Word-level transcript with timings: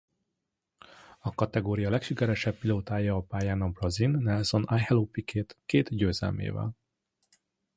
A 1.19 1.33
kategória 1.35 1.89
legsikeresebb 1.89 2.55
pilótája 2.57 3.15
a 3.15 3.21
pályán 3.21 3.61
a 3.61 3.69
brazil 3.69 4.09
Nelson 4.09 4.63
Angelo 4.63 5.05
Piquet 5.05 5.57
két 5.65 5.95
győzelmével. 5.95 6.71